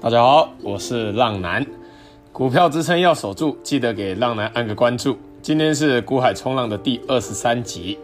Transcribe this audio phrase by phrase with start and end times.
[0.00, 1.66] 大家好，我是浪男。
[2.32, 5.18] 股票支撑要守住，记得给浪男按个关注。
[5.42, 7.98] 今天是股海冲浪的第二十三集。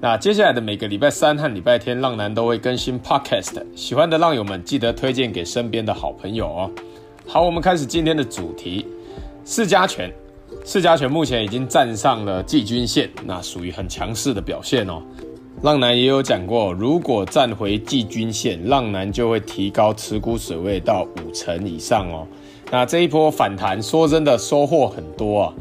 [0.00, 3.62] 那接下来的每个礼拜三和礼拜天，浪男都会更新 Podcast。
[3.76, 6.70] 喜欢的浪友们，记得推荐给身边的好朋友哦。
[7.28, 8.84] 好，我们开始今天的主题。
[9.44, 10.12] 四家权，
[10.64, 15.00] 四家权目前已经站上了季均线，那属于很强势的表现哦。
[15.62, 22.26] 浪男也有讲过，如果站回季均线，浪男就会提高持股水位到五成以上哦。
[22.70, 25.54] 那这一波反弹，说真的收获很多啊，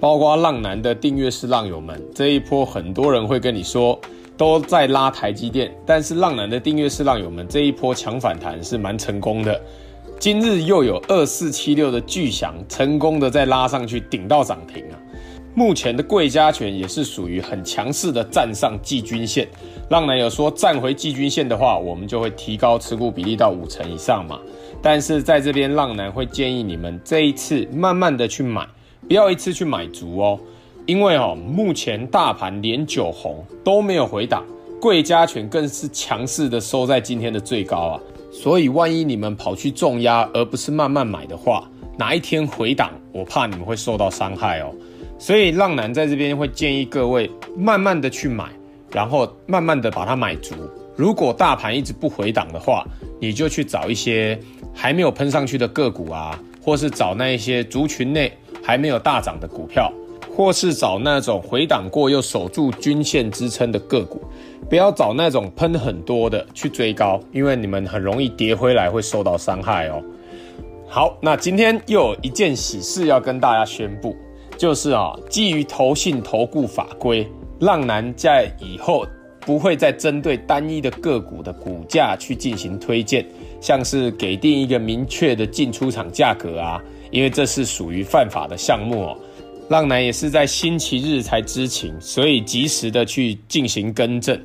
[0.00, 4.00] 包括浪男的订阅式浪友们，这一波很多人会跟你说
[4.38, 9.60] 都在拉台积电，但是浪男的订阅式浪友们这一波强反弹是蛮成功的。
[10.18, 14.94] 今日又有二四七六的巨响成功的再拉上去顶到涨停啊。
[15.54, 19.46] 目前的贵加权也是属于很强势的站上季均线，
[19.90, 24.40] 浪男有说站回季均线的话，我们就会提高持股比例到五成以上嘛。
[24.80, 28.66] 但是在这边，浪男会建议你们这一次慢慢的去买，
[29.06, 30.40] 不要一次去买足哦，
[30.86, 34.42] 因为哦，目前大盘连九红都没有回档，
[34.80, 38.00] 贵加权更是强势的收在今天的最高啊，
[38.32, 44.74] 所以万一你们跑去重压而不是慢慢买的话，哪一天回档，我怕你们会受到伤害哦。
[45.18, 48.46] 所以浪男在这边会建议各位慢慢的去买，
[48.92, 50.54] 然后慢慢的把它买足。
[50.96, 52.84] 如果大盘一直不回档的话，
[53.20, 54.38] 你就去找一些
[54.74, 58.32] 还没有喷上去的个股啊，或是找那一些族群内
[58.62, 59.90] 还没有大涨的股票，
[60.36, 64.20] 或是找那种回档过又守住均线支撑的个股，
[64.68, 70.02] 不要找那种喷很多的去追高，因为你们很容易跌回来会受到伤害哦。
[70.86, 74.14] 好，那今天又有一件喜事要跟大家宣布。
[74.62, 77.26] 就是啊，基于投信投顾法规，
[77.58, 79.04] 浪男在以后
[79.40, 83.26] 不会再针对单一的个股的股价去进行推荐，
[83.60, 89.18] 像是给定一个明确的进出场价格啊，因为这是属于犯法的项目哦。
[89.68, 94.40] 浪男也是在星期日才知情，所以及时的去进行更正，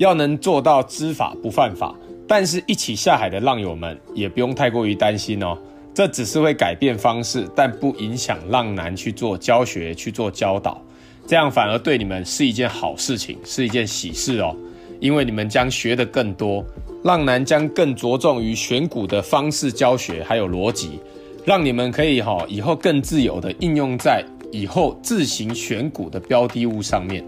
[0.00, 1.94] 要能做到知法不犯法。
[2.26, 5.56] 但是一起下海的浪友们也不用太过于担心哦。
[5.92, 10.80] 这只是会改变方式，但不影响浪男去做教学、去做教导，
[11.26, 14.56] 这样反而对你们是一件好事情，是一件喜事哦。
[15.00, 16.64] 因为你们将学得更多，
[17.04, 21.00] 浪男将更着重于选股的方式教学，还有逻辑，
[21.44, 27.24] 让你们可以哈以后更自由地应用在以后自行选股的标的物上面。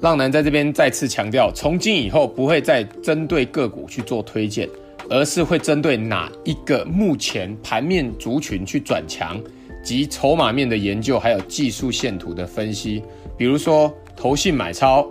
[0.00, 4.68] 浪男在这边再次强调，从今以后不会再针对个股去做推荐。
[5.10, 9.38] 而是会针对哪一个目前盘面族群去转强，
[9.82, 13.02] 及筹码面的研究，还有技术线图的分析，
[13.36, 15.04] 比如说投信买超、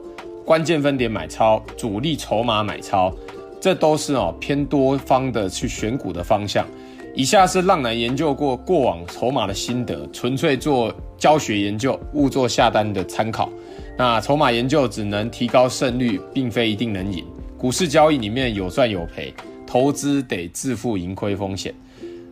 [0.46, 3.14] 关键分点买超、主力筹码买超，
[3.60, 6.66] 这都是哦偏多方的去选股的方向。
[7.14, 13.50] 以下是浪男研究过过往筹码的心得，纯粹做教学研究，勿做下单的参考。
[13.98, 17.26] 那筹码研究只能提高胜率，并非一定能赢。
[17.58, 19.34] 股市交易里面有赚有赔。
[19.70, 21.72] 投资得自负盈亏风险，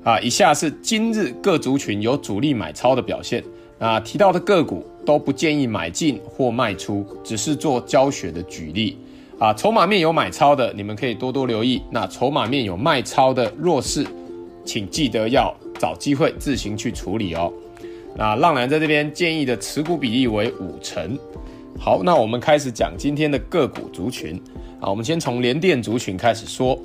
[0.03, 3.43] 啊，以下是今日各族群有主力买超的表现，
[3.77, 8.97] 啊，提到的个股都不建议买进或卖出，只是做教学的举例，
[9.37, 14.03] 啊，筹码面有买超的，你们可以多多留意，那筹码面有卖超的弱势，
[14.65, 17.53] 请记得要找机会自行去处理哦。
[18.15, 21.15] 那浪男在这边建议的持股比例为五成。
[21.77, 24.41] 好，那我们开始讲今天的个股族群，
[24.79, 26.75] 啊，我们先从联电族群开始说。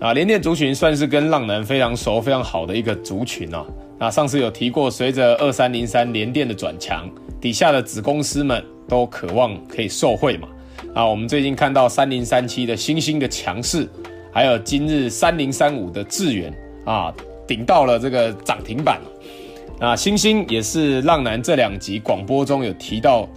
[0.00, 3.66] 啊，联电族群算是跟浪男非常熟、非常好的一个族群哦。
[3.98, 7.06] 那上次有提过，随着二三零三联电的转强，
[7.38, 10.48] 底下的子公司们都渴望可以受惠嘛。
[10.94, 13.86] 啊，我们最近看到三零三七的欣兴的强势，
[14.32, 16.50] 还有今日三零三五的智原
[16.86, 17.12] 啊，
[17.46, 18.98] 顶到了这个涨停板。
[19.80, 23.28] 啊，星星也是浪男这两集广播中有提到，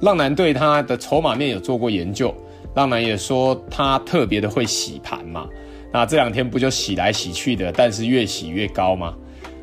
[0.00, 2.34] 浪男对他的筹码面有做过研究，
[2.74, 5.46] 浪男也说他特别的会洗盘嘛。
[5.92, 9.14] 那这两天不就洗来洗去的，但是越洗越高吗？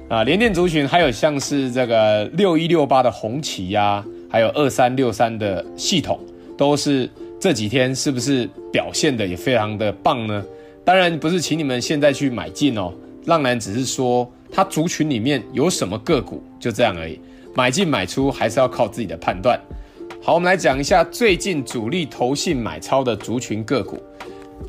[0.10, 6.20] 啊，联电族群还有像是这个六一六八的红旗呀，还有二三六三的系统，
[6.58, 7.10] 都是
[7.40, 10.44] 这几天是不是表现的也非常的棒呢？
[10.84, 12.94] 当然不是请你们现在去买进哦，
[13.26, 17.20] 浪男只是说它族群里面有什么个股，就这样而已。
[17.56, 19.60] 买进买出还是要靠自己的判断。
[20.22, 23.98] 好，我们来讲一下最近主力投信买超的族群个股。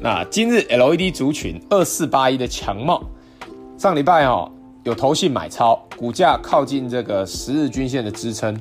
[0.00, 3.02] 那今日 LED 族群二四八一的强茂，
[3.78, 4.50] 上礼拜哦
[4.82, 8.54] 有投信买超，股价靠近这个十日均线的支撑，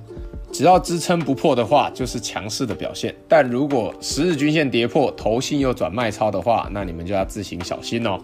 [0.54, 3.14] 只要支撑不破的话，就是强势的表现。
[3.28, 8.18] 但如果十日均线跌破，投信又转卖超的话，那你们就要自行小心哦。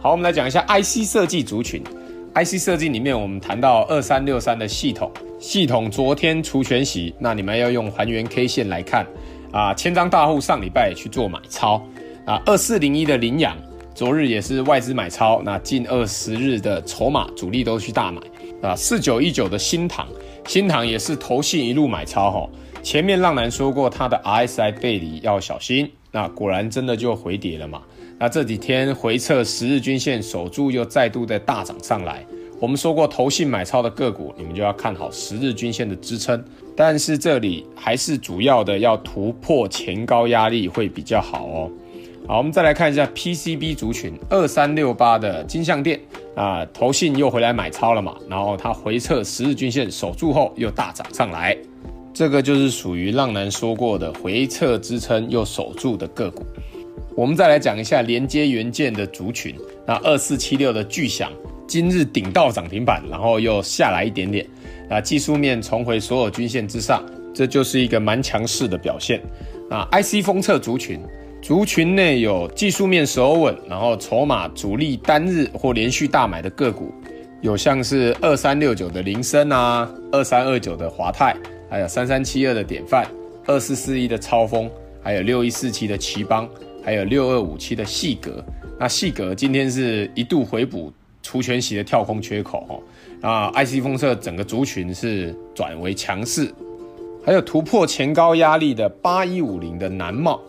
[0.00, 1.82] 好，我们来讲一下 IC 设计族群
[2.34, 9.06] IC 设计里面，我们谈到二三六三的系统，系统昨天除权息，那你们要用还原 K 线来看
[9.52, 9.72] 啊。
[9.74, 11.80] 千张大户上礼拜去做买超
[12.28, 13.56] 啊，二四零一的凌阳，
[13.94, 18.20] 昨日也是外资买超，那近二十日的筹码主力都去大买
[18.60, 18.76] 啊。
[18.76, 20.06] 四九一九的新唐，
[20.46, 22.46] 新唐也是投信一路买超哈。
[22.82, 27.80] 前面浪男说过，它的 RSI 背离要小心，那果然真的就回跌了嘛。
[28.18, 32.22] 那这几天回撤十日均线守住，又再度的大涨上来。
[32.60, 36.44] 我们说过，投信买超的个股，你们就要看好十日均线的支撑。
[36.76, 41.70] 但是这里还是主要的要突破前高压力会比较好哦。
[42.28, 45.98] 好，我们再来看一下 PCB 族群二三六八的金相电
[46.34, 48.14] 啊，投信又回来买超了嘛。
[48.28, 51.56] 然后它回撤十日均线守住后，又大涨上来。
[52.12, 56.44] 这个就是属于浪男说过的回撤支撑又守住的个股。
[57.16, 59.54] 我们再来讲一下连接元件的族群，
[59.86, 61.32] 那二四七六的巨响
[61.66, 64.46] 今日顶到涨停板，然后又下来一点点，
[64.90, 67.02] 啊技术面重回所有均线之上，
[67.32, 69.18] 这就是一个蛮强势的表现。
[69.70, 71.00] 那 IC 封测族群，
[71.40, 76.92] 族群内有技术面守稳，然后筹码主力单日或连续大买的个股，
[77.40, 81.36] 有像是二三六九的林森啊，二三二九的华泰，
[81.70, 83.06] 还有三三七二的典范，
[83.46, 84.70] 二四四一的超风，
[85.02, 86.48] 还有六一四七的奇邦。
[86.80, 88.42] 还有六二五七的细格，
[88.78, 90.90] 那细格今天是一度回补
[91.22, 96.50] 除权息的跳空缺口哦，啊，IC 封测整个族群是转为强势，
[97.22, 100.40] 还有突破前高压力的八一五零的南茂，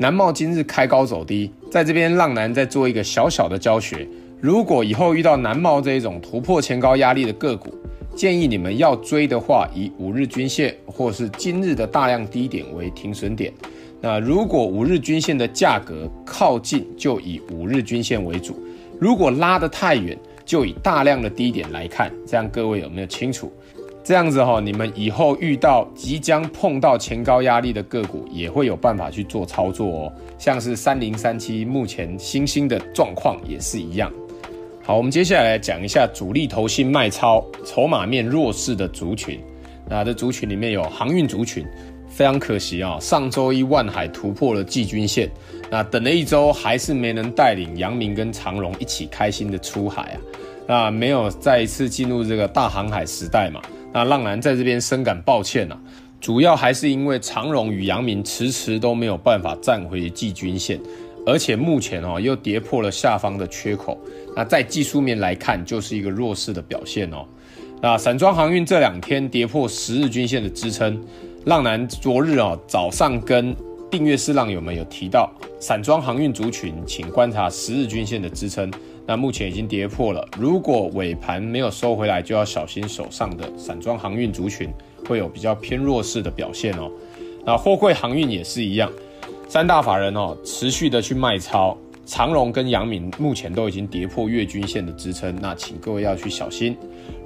[0.00, 4.06] 南茂今日开高走低，在这边浪男再做一个小小的教学，
[4.40, 7.74] 如果以后遇到南茂这一种突破前高压力的个股，
[8.14, 13.52] 建议你们要追的话，以五日均线或是今日的大量低点为停损点。
[14.00, 18.52] 那如果五日均线的价格靠近，就以五日均线为主；
[19.00, 22.08] 如果拉得太远，就以大量的低点来看。
[22.24, 23.52] 这样各位有没有清楚？
[24.08, 30.12] 这样子哈，你们以后遇到即将碰到前高压力的个股，也会有办法去做操作哦。
[30.38, 34.10] 像是三零三七，目前新兴的状况也是一样。
[34.82, 39.38] 好，我们接下来讲一下主力投信卖超、筹码面弱势的族群。
[39.86, 41.62] 那这族群里面有航运族群。
[42.08, 45.30] 非常可惜啊，上周一万海突破了季均线，
[45.70, 50.18] 那等了一周还是没能带领阳明跟长荣一起开心的出海啊，
[50.66, 53.60] 那没有再一次进入这个大航海时代嘛，
[53.98, 55.76] 那浪男在这边深感抱歉啊，
[56.20, 60.78] 主要还是因为长荣与阳明迟迟都没有办法站回季均线，
[61.26, 63.98] 而且目前哦又跌破了下方的缺口，
[64.36, 67.26] 那在技术面来看就是一个弱势的表现哦，
[67.82, 70.96] 那散装航运这两天跌破十日均线的支撑。
[71.46, 73.52] 浪男昨日啊早上跟
[73.90, 75.28] 订阅式浪友们有提到，
[75.58, 78.70] 散装航运族群，请观察十日均线的支撑。
[79.08, 84.68] 那目前已经跌破了，如果尾盘没有收回来，就要小心手上的散装航运族群
[85.08, 86.90] 会有比较偏弱势的表现哦。
[87.42, 88.92] 那货柜航运也是一样，
[89.48, 91.74] 三大法人哦持续的去卖超，
[92.04, 96.76] 长荣跟阳明目前都已经跌破月均线的支撑，那请各位要去小心。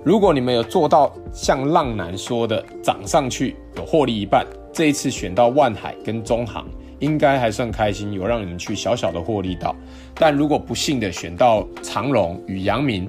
[0.04, 6.64] 如果你们有做到像浪男说的涨上去有获利一半，这一次选到万海跟中航，
[7.02, 9.74] 应该还算开心，有让你们去小小的获利到。
[10.14, 13.08] 但如果不幸的选到长荣与阳明，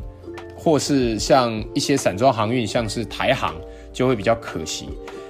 [0.58, 3.54] 或是像一些散装航运，像是台航，
[3.94, 4.90] 就会比较可惜。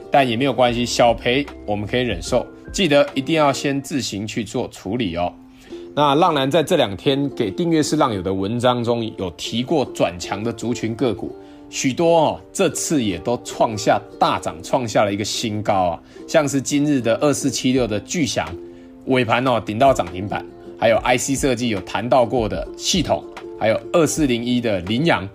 [0.10, 2.46] 但也没有关系，小赔我们可以忍受。
[2.72, 5.32] 记得一定要先自行去做处理哦。
[5.96, 11.36] 那浪男在这两天给订阅式浪友的文章中有提过转强的族群个股。
[11.74, 16.00] 许多哦，这次也都创下大涨，创下了一个新高啊！
[16.28, 18.48] 像是今日的二四七六的巨祥，
[19.08, 20.46] 尾盘哦顶到涨停板，
[20.78, 23.24] 还有 IC 设计有谈到过的系统，
[23.60, 25.28] 还有二四零一的羚羊，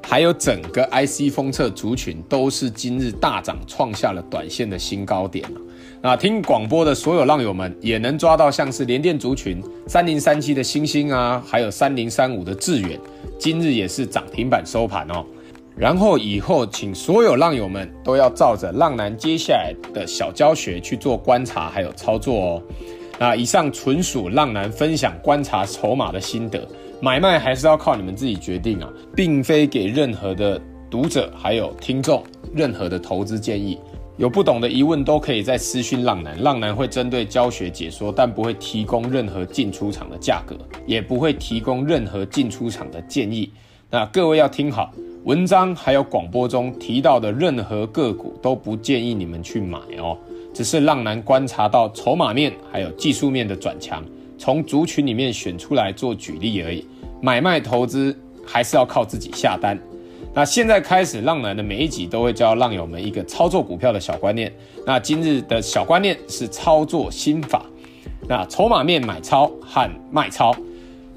[0.00, 5.44] 还有整个 IC 封测族群都是今日大涨，创下了短线的新高点。
[6.00, 12.96] 那听广播的所有浪友们也能抓到像是联电族群三零三七的星星啊，还有三零三五的智原，
[13.40, 15.26] 今日也是涨停板收盘哦。
[15.76, 22.62] 然后以后，请所有浪友们都要照着浪男接下来的小教学去做观察，还有操作哦。
[23.18, 26.66] 那以上纯属浪男分享观察筹码的心得，
[27.00, 30.60] 买卖还是要靠你们自己决定啊，并非给任何的
[30.90, 32.22] 读者还有听众
[32.54, 33.78] 任何的投资建议。
[34.16, 43.50] 有不懂的疑问都可以在私讯浪男，浪男会针对教学解说，但不会提供任何进出场的价格，也不会提供任何进出场的建议。
[43.88, 44.92] 那各位要听好。
[45.24, 50.16] 文章还有广播中提到的任何个股都不建议你们去买哦，
[50.54, 54.02] 只是浪男观察到筹码面还有技术面的转强，
[54.38, 56.86] 从族群里面选出来做举例而已。
[57.20, 59.78] 买卖投资还是要靠自己下单。
[60.32, 64.50] 那现在开始，浪男的每一集都会教浪友们一个操作股票的小观念。
[64.86, 67.66] 那今日的小观念是操作心法。
[68.26, 70.56] 那筹码面买超和卖超，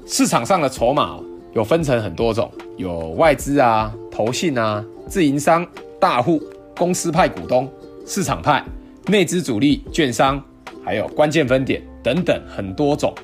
[0.04, 1.18] 市场上的筹码
[1.54, 5.66] 有分成很多种，有外资啊、投信啊、自营商、
[6.00, 6.42] 大户、
[6.76, 7.70] 公司派股东、
[8.04, 8.62] 市场派、
[9.06, 10.42] 内资主力、券商，
[10.84, 13.14] 还有关键分点等等很多种。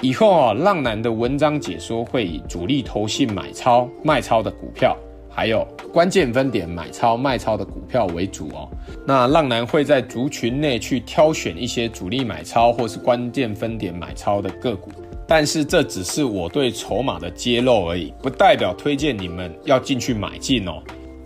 [0.00, 4.96] 以后啊，浪男的文章解说会以主力投信买超卖超的股票。
[5.28, 8.66] 还有关键分点买超卖超的股票为主哦。
[9.06, 14.90] 那浪男会在族群内去挑选一些主力买超或是关键分点买超的个股，
[15.26, 20.80] 但是这只是我对筹码的揭露而已，不代表推荐你们要进去买进哦。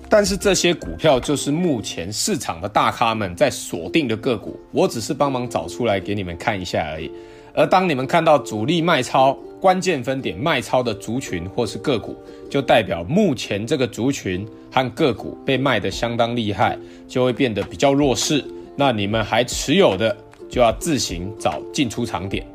[0.09, 7.11] 但是这些股票就是目前市场的大咖们在锁定的个股，我只是帮忙找出来给你们看一下而已。
[7.53, 12.17] 而当你们看到主力卖超、关键分点卖超的族群或是个股，
[12.49, 18.45] 就代表目前这个族群和个股被卖得相当厉害，就会变得比较弱势。
[18.77, 20.17] 那你们还持有的，
[20.49, 22.47] 就要自行找进出场点。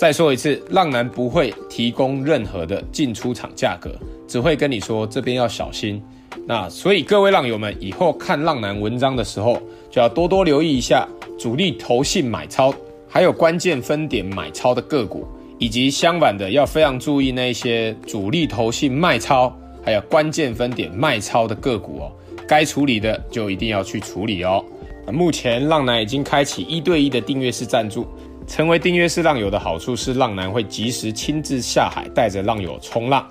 [0.00, 3.90] 再说一次，浪男不会提供任何的进出场价格，
[4.26, 6.02] 只会跟你说这边要小心。
[6.46, 11.06] 那所以各位浪友们，以后看浪男文章的时候，就要多多留意一下
[11.38, 12.72] 主力投信买超，
[13.06, 15.28] 还有关键分点买超的个股。
[15.58, 19.54] 以及相反的，要非常注意那些主力投信卖超，
[19.84, 22.10] 还有关键分点卖超的个股哦。
[22.48, 24.64] 该处理的就一定要去处理哦。
[25.12, 28.06] 目前浪男已经开启一对一的订阅式赞助，
[28.50, 33.24] 成为订阅式浪友的好处是，浪男会及时亲自下海，带着浪友冲浪。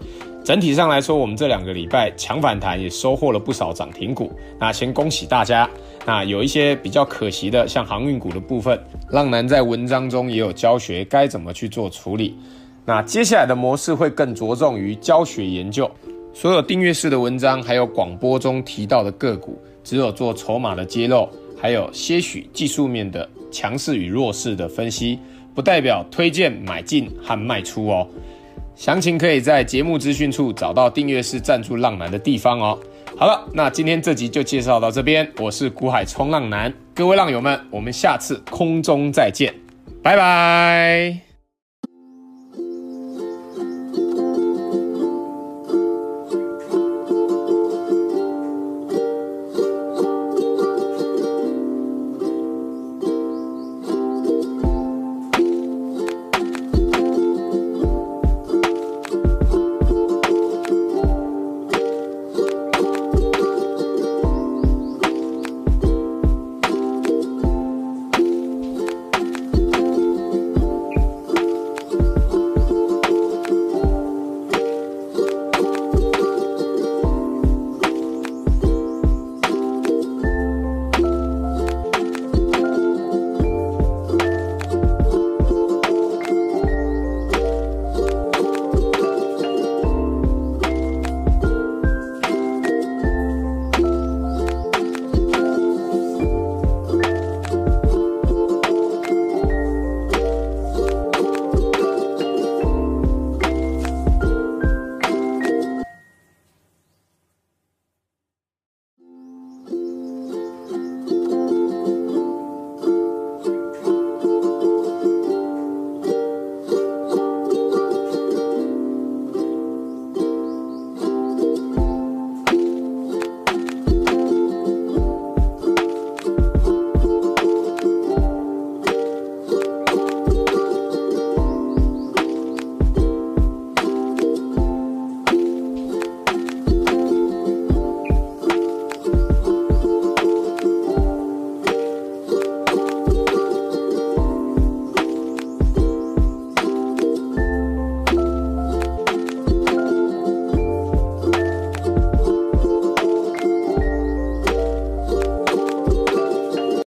[0.45, 4.31] 整体上来说，我们这两个礼拜强反弹也收获了不少涨停股。
[4.57, 5.69] 那先恭喜大家。
[6.05, 12.33] 那有一些比较可惜的，像航运股的部分，浪男在文章中也有教学该怎么去做处理。
[12.85, 15.91] 那接下来的模式会更着重于教学研究。
[16.33, 21.27] 所有订阅式的文章还有广播中提到的个股，只有做筹码的揭露，
[21.61, 25.19] 还有些许技术面的强势与弱势的分析，
[25.53, 28.07] 不代表推荐买进和卖出哦。
[28.75, 32.79] 详情可以在节目资讯处找到订阅式赞助浪男的地方哦。
[33.17, 39.53] 好了，那今天这集就介绍到这边，我是股海冲浪男，各位浪友们，我们下次空中再见，
[40.01, 41.28] 拜拜。